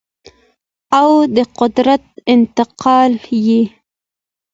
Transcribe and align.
او 0.99 1.09
د 1.35 1.37
قدرت 1.59 2.03
انتقال 2.33 3.11
یې 3.45 3.61